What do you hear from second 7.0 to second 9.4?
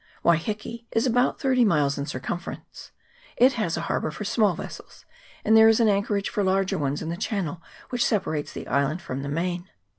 in the channel which separates the island from the